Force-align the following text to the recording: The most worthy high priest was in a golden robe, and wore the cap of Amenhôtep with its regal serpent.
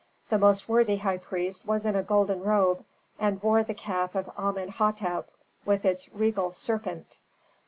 The 0.31 0.39
most 0.39 0.67
worthy 0.67 0.95
high 0.97 1.19
priest 1.19 1.67
was 1.67 1.85
in 1.85 1.95
a 1.95 2.01
golden 2.01 2.41
robe, 2.41 2.83
and 3.19 3.39
wore 3.43 3.63
the 3.63 3.75
cap 3.75 4.15
of 4.15 4.25
Amenhôtep 4.35 5.25
with 5.63 5.85
its 5.85 6.09
regal 6.11 6.51
serpent. 6.51 7.19